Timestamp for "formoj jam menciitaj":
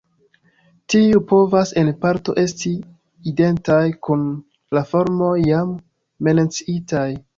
4.95-7.09